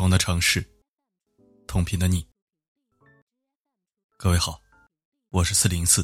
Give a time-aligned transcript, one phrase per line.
[0.00, 0.66] 同的城市，
[1.66, 2.26] 同频的你。
[4.16, 4.58] 各位好，
[5.28, 6.02] 我是四零四，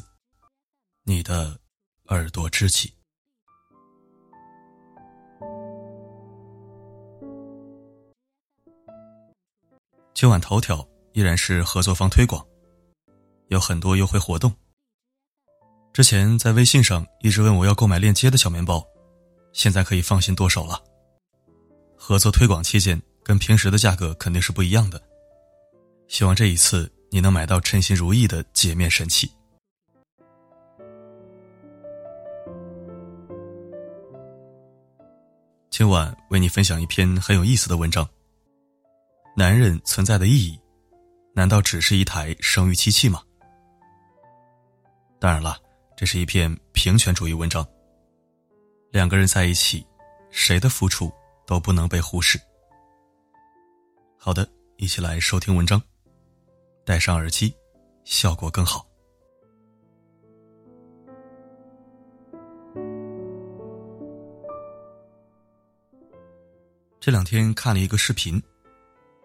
[1.04, 1.58] 你的
[2.08, 2.92] 耳朵知己。
[10.12, 12.46] 今晚头条依然是合作方推广，
[13.48, 14.54] 有很多优惠活动。
[15.94, 18.86] 之前在微信上一直问我要购买链接的小面包，
[19.54, 20.84] 现在可以放心剁手了。
[21.96, 23.02] 合作推广期间。
[23.26, 25.02] 跟平时的价格肯定是不一样的，
[26.06, 29.28] 希望这一次你能买到称心如意的洁面神器。
[35.70, 38.08] 今晚为你分享一篇很有意思的文章。
[39.36, 40.56] 男人存在的意义，
[41.34, 43.20] 难道只是一台生育机器吗？
[45.18, 45.58] 当然了，
[45.96, 47.66] 这是一篇平权主义文章。
[48.92, 49.84] 两个人在一起，
[50.30, 51.12] 谁的付出
[51.44, 52.40] 都不能被忽视。
[54.26, 54.44] 好的，
[54.76, 55.80] 一起来收听文章。
[56.84, 57.54] 戴上耳机，
[58.02, 58.84] 效果更好。
[66.98, 68.42] 这两天看了一个视频，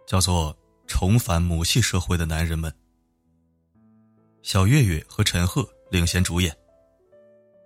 [0.05, 0.53] 叫做
[0.85, 2.71] 《重返母系社会的男人们》，
[4.43, 6.55] 小岳岳和陈赫领衔主演。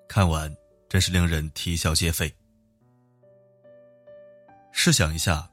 [0.07, 0.49] 看完
[0.87, 2.33] 真是令人啼笑皆非。
[4.71, 5.51] 试想一下。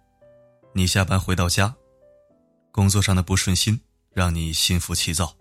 [0.74, 1.74] 你下班回到家，
[2.70, 3.78] 工作上的不顺心
[4.10, 5.36] 让你心浮气躁。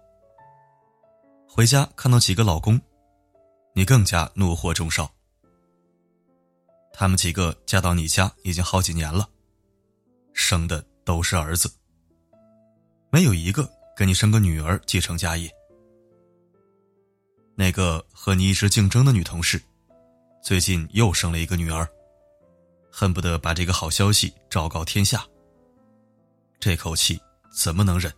[1.48, 2.80] 回家看到几个老公，
[3.74, 5.10] 你更加怒火中烧。
[6.92, 9.30] 他们几个嫁到你家已经好几年了，
[10.34, 11.72] 生的都是儿子，
[13.10, 15.50] 没有一个给你生个女儿继承家业。
[17.56, 19.62] 那个和你一直竞争的女同事，
[20.44, 21.88] 最近又生了一个女儿。
[22.92, 25.26] 恨不得把这个好消息昭告天下。
[26.60, 27.20] 这口气
[27.52, 28.14] 怎么能忍？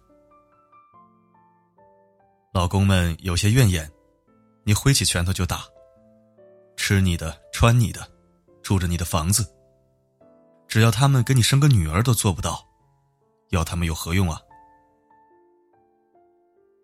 [2.51, 3.89] 老公们有些怨言，
[4.63, 5.63] 你挥起拳头就打。
[6.75, 8.05] 吃你的，穿你的，
[8.61, 9.49] 住着你的房子。
[10.67, 12.67] 只要他们给你生个女儿都做不到，
[13.49, 14.41] 要他们有何用啊？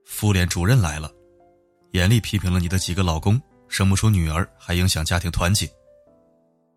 [0.06, 1.12] 妇联主任来了，
[1.92, 5.70] 严厉批评了你的几个老公生不出女儿，还影响家庭团结。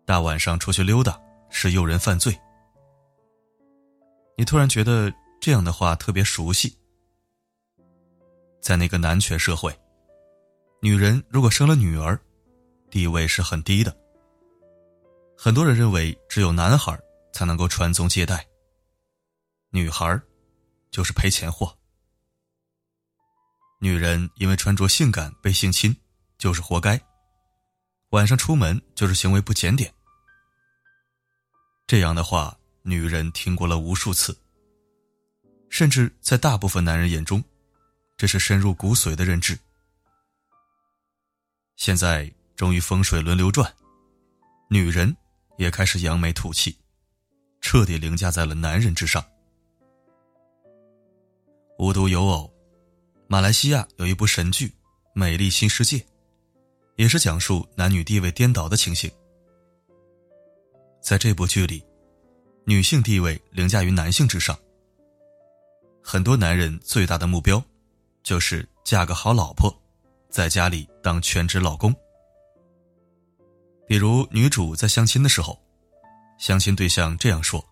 [0.05, 1.19] 大晚上出去溜达
[1.49, 2.37] 是诱人犯罪。
[4.37, 6.75] 你突然觉得这样的话特别熟悉。
[8.61, 9.77] 在那个男权社会，
[10.81, 12.19] 女人如果生了女儿，
[12.89, 13.95] 地位是很低的。
[15.37, 16.97] 很多人认为只有男孩
[17.33, 18.45] 才能够传宗接代，
[19.69, 20.19] 女孩
[20.91, 21.75] 就是赔钱货。
[23.79, 25.93] 女人因为穿着性感被性侵，
[26.37, 26.99] 就是活该。
[28.13, 29.91] 晚上出门就是行为不检点，
[31.87, 34.37] 这样的话，女人听过了无数次。
[35.67, 37.43] 甚至在大部分男人眼中，
[38.15, 39.57] 这是深入骨髓的认知。
[41.75, 43.73] 现在终于风水轮流转，
[44.69, 45.17] 女人
[45.57, 46.77] 也开始扬眉吐气，
[47.61, 49.25] 彻底凌驾在了男人之上。
[51.79, 52.53] 无独有偶，
[53.27, 54.67] 马来西亚有一部神剧
[55.15, 55.97] 《美丽新世界》。
[56.95, 59.09] 也是讲述男女地位颠倒的情形。
[61.01, 61.83] 在这部剧里，
[62.65, 64.57] 女性地位凌驾于男性之上。
[66.01, 67.63] 很多男人最大的目标，
[68.21, 69.73] 就是嫁个好老婆，
[70.29, 71.93] 在家里当全职老公。
[73.87, 75.59] 比如女主在相亲的时候，
[76.37, 77.63] 相亲对象这样说：“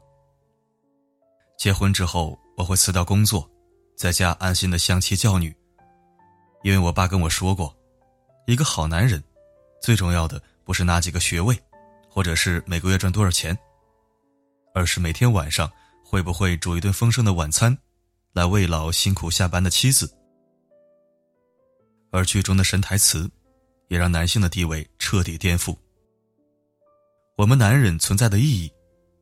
[1.58, 3.50] 结婚之后，我会辞掉工作，
[3.96, 5.56] 在家安心的相妻教女，
[6.64, 7.76] 因为我爸跟我说过。”
[8.52, 9.24] 一个好男人，
[9.82, 11.58] 最重要的不是拿几个学位，
[12.10, 13.58] 或者是每个月赚多少钱，
[14.74, 15.72] 而是每天晚上
[16.04, 17.76] 会不会煮一顿丰盛的晚餐，
[18.34, 20.14] 来慰劳辛苦下班的妻子。
[22.12, 23.32] 而剧中的神台词，
[23.88, 25.74] 也让男性的地位彻底颠覆。
[27.38, 28.70] 我们男人存在的意义，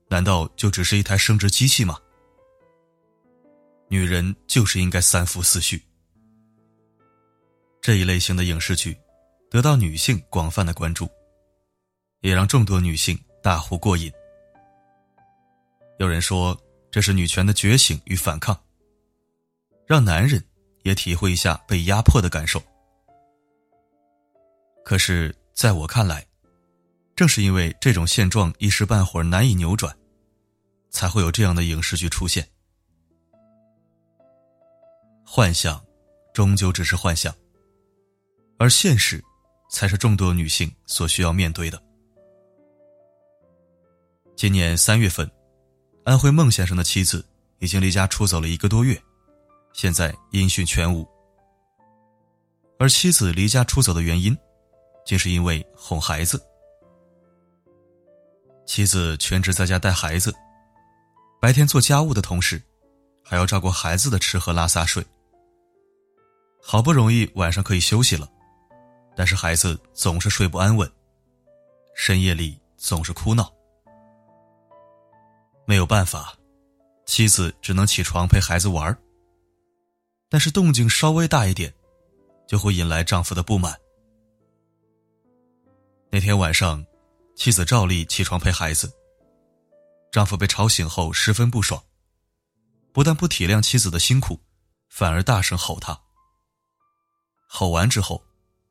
[0.08, 2.00] 难道就只是一台生殖机器吗？
[3.90, 5.80] 女人就是应该三夫四婿。
[7.80, 8.98] 这一类型的影视剧。
[9.50, 11.10] 得到女性广泛的关注，
[12.22, 14.12] 也让众多女性大呼过瘾。
[15.98, 16.56] 有人说
[16.92, 18.58] 这是女权的觉醒与反抗，
[19.88, 20.44] 让男人
[20.84, 22.62] 也体会一下被压迫的感受。
[24.86, 26.26] 可是，在我看来，
[27.16, 29.96] 正是因为这种现状一时半会儿难以扭转，
[30.90, 32.48] 才会有这样的影视剧出现。
[35.26, 35.84] 幻想，
[36.34, 37.34] 终究只是幻想，
[38.60, 39.24] 而现实。
[39.70, 41.82] 才是众多女性所需要面对的。
[44.36, 45.30] 今年三月份，
[46.04, 47.26] 安徽孟先生的妻子
[47.60, 49.00] 已经离家出走了一个多月，
[49.74, 51.08] 现在音讯全无。
[52.80, 54.36] 而妻子离家出走的原因，
[55.06, 56.42] 竟是因为哄孩子。
[58.66, 60.34] 妻子全职在家带孩子，
[61.42, 62.62] 白天做家务的同时，
[63.24, 65.06] 还要照顾孩子的吃喝拉撒睡。
[66.62, 68.30] 好不容易晚上可以休息了，
[69.20, 70.90] 但是孩子总是睡不安稳，
[71.94, 73.54] 深夜里总是哭闹。
[75.66, 76.34] 没有办法，
[77.06, 78.98] 妻子只能起床陪孩子玩
[80.30, 81.74] 但是动静稍微大一点，
[82.48, 83.78] 就会引来丈夫的不满。
[86.10, 86.82] 那天晚上，
[87.36, 88.90] 妻子照例起床陪孩子。
[90.14, 91.84] 丈夫被吵醒后十分不爽，
[92.94, 94.40] 不但不体谅妻子的辛苦，
[94.88, 96.00] 反而大声吼她。
[97.50, 98.24] 吼完之后，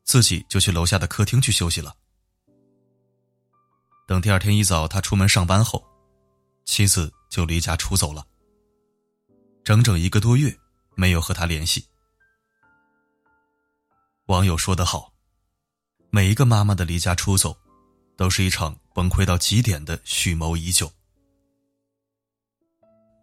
[0.09, 1.95] 自己就去楼下的客厅去休息了。
[4.07, 5.85] 等第二天一早，他出门上班后。
[6.65, 8.25] 妻子就离家出走了，
[9.63, 10.51] 整整一个多月
[10.95, 11.85] 没有和他联系。
[14.25, 15.13] 网友说得好，
[16.09, 17.55] 每一个妈妈的离家出走，
[18.17, 20.91] 都是一场崩溃到极点的蓄谋已久。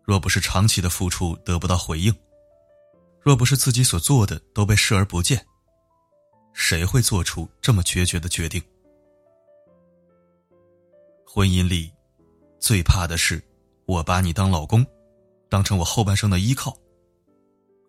[0.04, 2.14] 若不是长期的付出得不到回应，
[3.20, 5.44] 若不是自己所做的都被视而不见，
[6.58, 8.60] 谁会做出这么决绝的决定？
[11.24, 11.92] 婚姻里。
[12.58, 13.40] 最怕的是，
[13.84, 14.84] 我把你当老公，
[15.50, 16.74] 当成我后半生的依靠，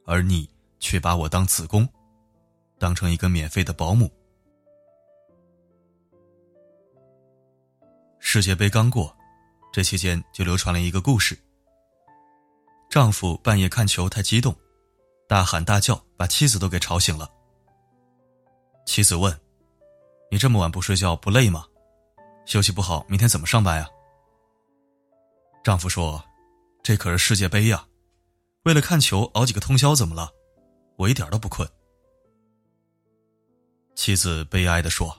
[0.06, 0.48] 而你
[0.80, 1.88] 却把我当子宫，
[2.78, 4.12] 当成一个免费的保姆。
[8.20, 9.16] 世界杯刚过，
[9.72, 11.40] 这期间就流传了一个故事：
[12.90, 14.54] 丈夫半夜看球太激动，
[15.28, 17.32] 大喊大叫，把妻子都给吵醒了。
[18.88, 19.38] 妻子问
[20.32, 21.68] ：“你这么晚不睡觉不累吗？
[22.46, 23.88] 休息不好，明天怎么上班呀？”
[25.62, 26.24] 丈夫说
[26.82, 27.86] ：“这可是世界杯呀，
[28.64, 30.32] 为了看球熬几个通宵怎么了？
[30.96, 31.70] 我一点都不困。”
[33.94, 35.16] 妻子悲哀的说：“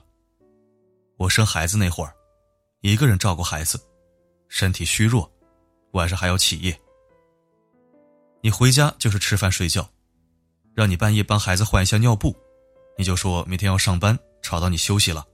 [1.17, 2.13] 我生孩子那会儿，
[2.81, 3.79] 一个人照顾孩子，
[4.47, 5.31] 身体虚弱，
[5.91, 6.77] 晚上还要起夜。
[8.41, 9.87] 你回家就是吃饭睡觉，
[10.73, 12.35] 让你半夜帮孩子换一下尿布，
[12.99, 15.25] 你就说明天要上班，吵到你休息了。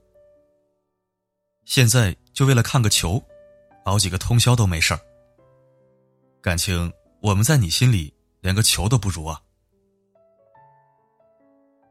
[1.64, 3.20] 现在就为了看个球。”
[3.86, 5.00] 熬几个通宵都没事儿。
[6.40, 9.40] 感情我们在你心里连个球都不如啊！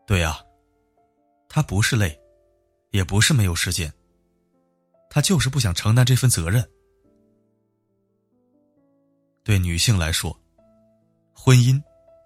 [0.06, 0.38] 对呀，
[1.48, 2.20] 他不是累，
[2.92, 3.90] 也不是没有时间，
[5.10, 6.70] 他就是不想承担这份责任。
[9.42, 10.38] 对女性来说，
[11.34, 11.82] 婚姻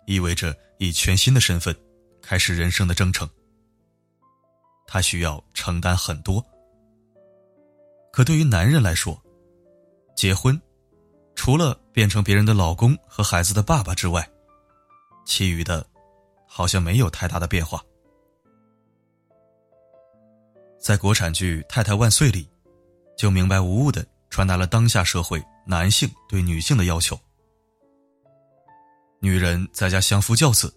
[0.08, 1.76] 意味着以全新的身份
[2.24, 3.30] 开始人生的征程，
[4.92, 6.44] 她需要承担很多。
[8.12, 9.22] 可对于男人来说，
[10.16, 10.60] 结婚，
[11.36, 14.28] 除了变成别人的老公和孩子的爸爸之外，
[15.26, 15.86] 其余的，
[16.48, 17.80] 好像没有太大的变化。
[20.80, 22.50] 在国产剧《太太万岁》里，
[23.16, 27.16] 就明白无误的传达了当下社会男性对女性的要求：
[29.20, 30.74] 女人在家相夫教子，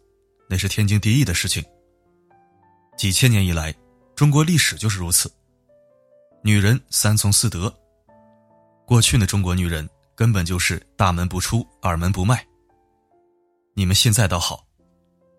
[0.50, 1.64] 那是天经地义的事情。
[2.98, 3.74] 几千年以来，
[4.22, 5.28] 中国历史就是如此。
[6.44, 7.68] 女人三从四德。
[8.86, 12.46] 过去的中国女人根本就是大门不出，二门不迈。
[13.74, 14.64] 你们现在倒好，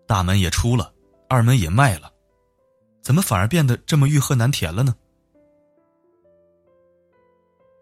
[0.06, 0.92] 大门也出了，
[1.30, 2.12] 二门也迈了，
[3.00, 4.94] 怎么反而变得这么欲壑难填了呢？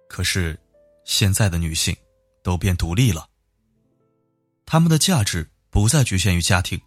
[0.08, 0.56] 可是，
[1.04, 1.92] 现在的女性
[2.44, 3.28] 都变独立了，
[4.64, 6.80] 她们的价值不再局限于家庭，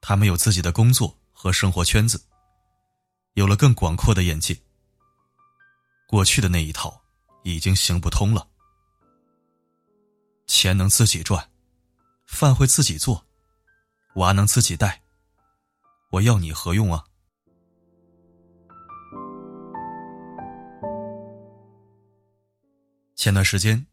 [0.00, 2.20] 她们有自己的工作和生活圈子，
[3.34, 4.56] 有了更广阔的眼界。
[6.06, 7.00] 过去的那一套。
[7.42, 8.46] 已经行不通了。
[10.46, 11.50] 钱能自己赚，
[12.26, 13.24] 饭会自己做，
[14.16, 15.02] 娃能自己带，
[16.10, 17.02] 我要你何用啊？
[23.16, 23.86] 前段时间，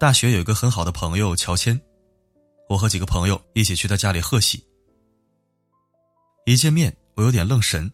[0.00, 1.78] 大学有一个很好的朋友乔迁，
[2.68, 4.66] 我和几个朋友一起去他家里贺喜。
[6.46, 7.92] 一见面，我有点愣神。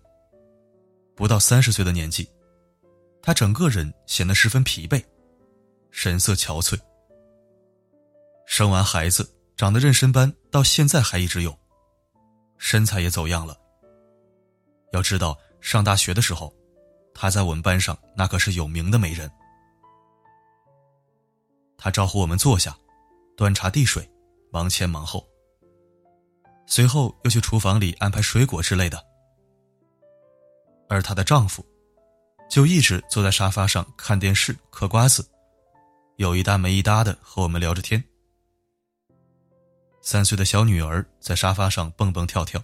[1.14, 2.28] 不到三十岁的年纪。
[3.22, 5.02] 他整个人显得十分疲惫，
[5.90, 6.78] 神色憔悴。
[8.46, 11.56] 生完孩子，长得妊娠斑，到现在还一直有，
[12.58, 13.56] 身材也走样了。
[14.92, 16.52] 要知道，上大学的时候，
[17.14, 19.30] 他在我们班上那可是有名的美人。
[21.78, 22.76] 他招呼我们坐下，
[23.36, 24.10] 端茶递水，
[24.50, 25.26] 忙前忙后。
[26.66, 29.02] 随后又去厨房里安排水果之类的，
[30.92, 31.64] 而她的丈夫。
[32.50, 35.26] 就一直坐在沙发上看电视嗑瓜子，
[36.16, 38.02] 有一搭没一搭的和我们聊着天。
[40.02, 42.62] 三岁的小女儿在沙发上蹦蹦跳跳，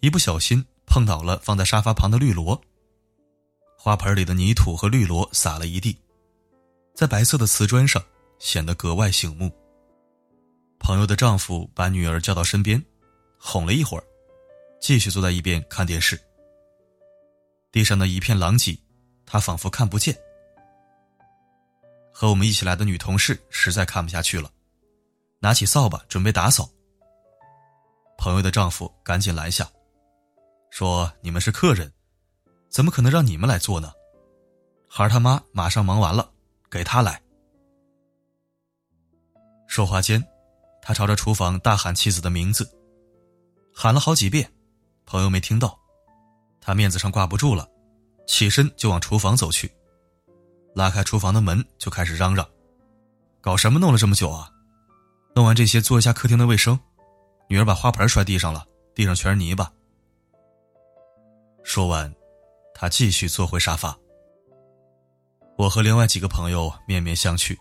[0.00, 2.60] 一不小心碰倒了放在沙发旁的绿萝，
[3.78, 5.96] 花盆里的泥土和绿萝洒了一地，
[6.92, 8.02] 在白色的瓷砖上
[8.40, 9.48] 显得格外醒目。
[10.80, 12.84] 朋友的丈夫把女儿叫到身边，
[13.38, 14.02] 哄了一会儿，
[14.80, 16.20] 继续坐在一边看电视。
[17.76, 18.74] 地上的一片狼藉，
[19.26, 20.16] 他仿佛看不见。
[22.10, 24.50] 和我们一起来的女同事实在看不下去了，
[25.40, 26.66] 拿起扫把准备打扫。
[28.16, 29.70] 朋友的丈夫赶紧拦下，
[30.70, 31.92] 说：“你们是客人，
[32.70, 33.92] 怎么可能让你们来做呢？
[34.88, 36.32] 孩他妈马上忙完了，
[36.70, 37.20] 给他来。”
[39.68, 40.26] 说话间。
[40.80, 42.66] 他朝着厨房大喊妻子的名字，
[43.74, 44.50] 喊了好几遍，
[45.04, 45.78] 朋友没听到，
[46.66, 47.64] 他面子上挂不住了，
[48.26, 49.70] 起身就往厨房走去，
[50.74, 52.44] 拉开厨房的门就开始嚷嚷
[53.40, 54.50] ：“搞什么弄了这么久啊？
[55.32, 56.76] 弄完这些做一下客厅的卫生。”
[57.48, 59.72] 女儿把花盆摔地上了，地上全是泥巴。
[61.62, 62.12] 说完，
[62.74, 63.96] 他继续坐回沙发。
[65.56, 67.56] 我和另外几个朋友面面相觑，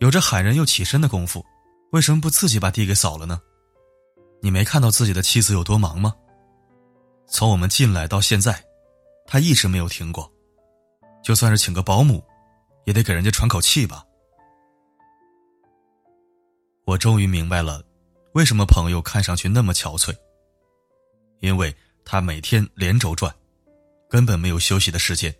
[0.00, 1.42] 有着喊人又起身的功夫。
[1.92, 3.40] 为什么不自己把地给扫了呢？
[4.42, 6.14] 你没看到自己的妻子有多忙吗？
[7.30, 8.62] 从我们进来到现在，
[9.26, 10.30] 他一直没有停过。
[11.22, 12.22] 就算是请个保姆，
[12.84, 14.04] 也得给人家喘口气吧。
[16.84, 17.82] 我终于明白了，
[18.34, 20.14] 为什么朋友看上去那么憔悴。
[21.38, 23.34] 因为他每天连轴转，
[24.08, 25.34] 根本没有休息的时间。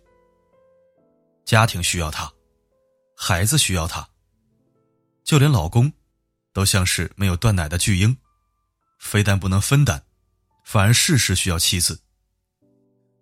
[1.43, 2.31] 家庭需要他，
[3.15, 4.07] 孩子需要他，
[5.23, 5.91] 就连老公。
[6.53, 8.17] 都像是没有断奶的巨婴，
[8.99, 10.03] 非但不能分担，
[10.71, 11.99] 反而事事需要妻子。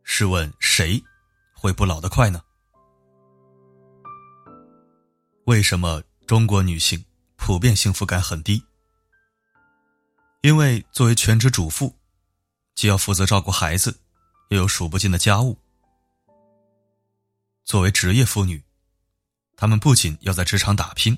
[0.04, 1.04] 试问谁
[1.52, 2.40] 会不老得快呢？
[5.46, 7.04] 为什么中国女性
[7.38, 8.64] 普遍幸福感很低？
[10.42, 11.92] 因为作为全职主妇，
[12.76, 14.00] 既要负责照顾孩子，
[14.50, 15.58] 又有数不尽的家务；
[17.66, 18.64] 作为职业妇女，
[19.58, 21.18] 她们不仅要在职场打拼，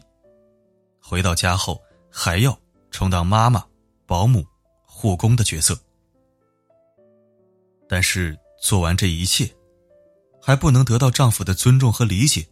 [1.01, 1.83] 回到家后。
[2.09, 2.57] 还要
[2.89, 3.65] 充当妈妈、
[4.05, 4.45] 保姆、
[4.85, 5.77] 护工的角色，
[7.91, 9.53] 但是做完这一切，
[10.41, 12.48] 还不能得到丈夫的尊重和理解。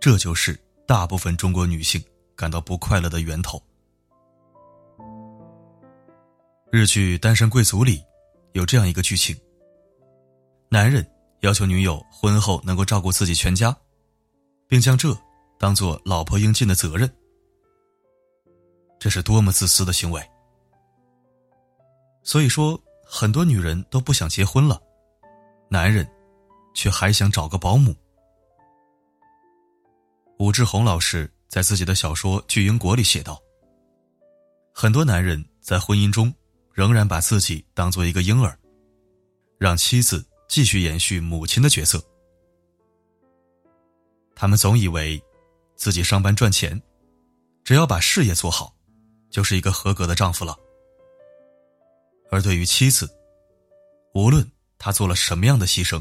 [0.00, 2.02] 这就是大部分中国女性
[2.34, 3.62] 感到不快乐的源头。
[6.72, 8.02] 日剧《单身贵族》里
[8.50, 9.40] 有这样一个剧情：
[10.68, 11.08] 男人
[11.42, 13.76] 要求女友婚后能够照顾自己全家，
[14.66, 15.16] 并将这
[15.56, 17.08] 当做老婆应尽的责任。
[18.98, 20.20] 这是多么自私的行为！
[22.24, 22.76] 所以说，
[23.12, 24.80] 很多女人都不想结婚了，
[25.68, 26.08] 男人
[26.74, 27.92] 却还想找个保姆。
[30.38, 33.36] 武志红老师在自己的小说《巨婴国》里写道
[34.72, 36.32] ：“很多男人在婚姻中
[36.72, 38.56] 仍然把自己当做一个婴儿，
[39.58, 42.00] 让妻子继续延续母亲的角色。
[44.36, 45.20] 他们总以为
[45.74, 46.80] 自己上班赚钱，
[47.64, 48.72] 只要把事业做好。”
[49.30, 50.56] 就是一个合格的丈夫了。
[52.30, 53.10] 而对于妻子，
[54.14, 56.00] 无论他做了什么样的牺牲，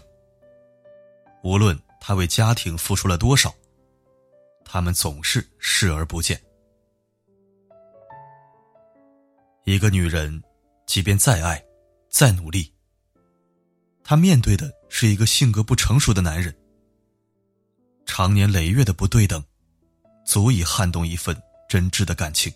[1.44, 3.54] 无论他为家庭付出了多少，
[4.64, 6.40] 他们总是视而不见。
[9.66, 10.42] 一个女人，
[10.86, 11.64] 即便再爱，
[12.10, 12.74] 再努力，
[14.04, 16.56] 她面对的是一个性格不成熟的男人。
[18.06, 19.44] 长年累月的不对等，
[20.26, 22.52] 足以撼动一份真挚的感情。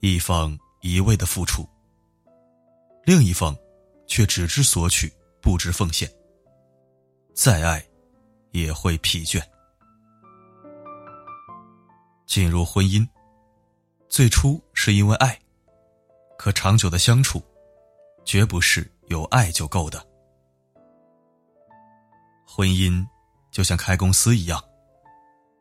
[0.00, 1.66] 一方一味的付出，
[3.04, 3.56] 另一方
[4.06, 5.10] 却只知索取，
[5.40, 6.06] 不知奉献。
[7.32, 7.82] 再爱，
[8.50, 9.42] 也会疲倦。
[12.26, 13.08] 进入婚姻，
[14.10, 15.40] 最初是因为爱，
[16.36, 17.42] 可长久的相处，
[18.22, 20.06] 绝不是有爱就够的。
[22.46, 23.02] 婚姻
[23.50, 24.62] 就像开公司一样，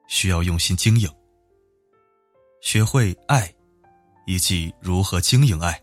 [0.10, 1.10] 需要用心经营，
[2.60, 3.50] 学会爱。
[4.26, 5.82] 以及如何经营爱，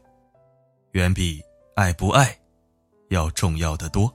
[0.92, 1.42] 远比
[1.74, 2.36] 爱不爱
[3.08, 4.12] 要重要的多。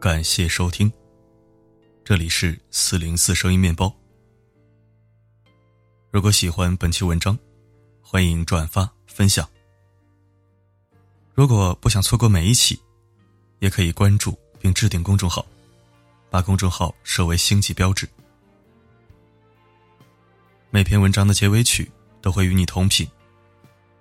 [0.00, 0.92] 感谢收听。
[2.04, 3.90] 这里是四零四声音面包。
[6.10, 7.36] 如果喜欢本期文章，
[8.02, 9.48] 欢迎转发分享。
[11.32, 12.78] 如果不想错过每一期，
[13.60, 15.46] 也可以关注并置顶公众号，
[16.28, 18.06] 把公众号设为星级标志。
[20.68, 23.08] 每篇文章的结尾曲都会与你同频。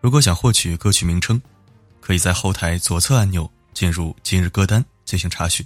[0.01, 1.41] 如果想获取歌曲名称，
[2.01, 5.65] 可以在后台左侧按钮进入今日歌单进行查询。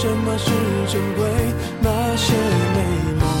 [0.00, 0.48] 什么是
[0.92, 1.26] 珍贵？
[1.80, 2.78] 那些美
[3.18, 3.37] 梦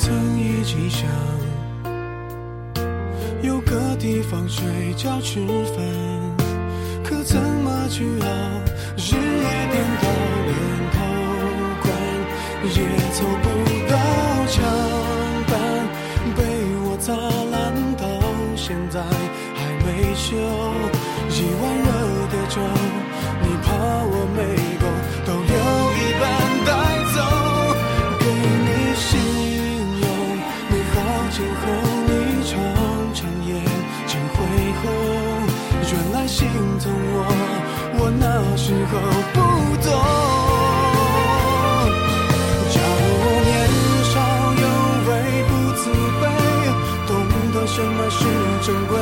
[0.00, 1.06] 曾一起想
[3.42, 4.64] 有个地方睡
[4.96, 5.76] 觉吃饭，
[7.04, 8.26] 可怎么去熬？
[8.96, 10.08] 日夜颠倒
[10.46, 10.50] 连
[10.94, 10.96] 头
[11.82, 11.84] 款
[12.64, 12.78] 也
[13.12, 13.46] 凑不
[13.90, 13.94] 到
[14.46, 14.56] 墙
[15.48, 15.52] 板，
[16.34, 16.38] 被
[16.82, 17.12] 我砸
[17.52, 17.60] 烂
[17.96, 18.02] 到
[18.56, 19.02] 现在
[19.54, 20.59] 还没修。
[38.70, 38.94] 时候
[39.34, 39.36] 不
[39.82, 39.90] 懂。
[42.70, 43.50] 假如我年
[44.12, 44.14] 少
[44.62, 44.64] 有
[45.08, 45.10] 为
[45.48, 45.82] 不自
[46.20, 46.22] 卑，
[47.08, 47.10] 懂
[47.52, 48.18] 得什么是
[48.64, 48.94] 珍贵，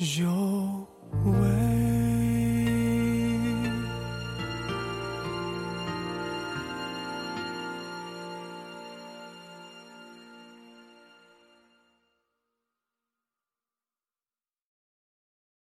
[0.00, 0.88] your.